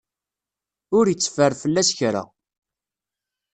Ur 0.97 1.05
iteffer 1.07 1.51
fell-as 1.61 1.89
kra. 1.97 2.23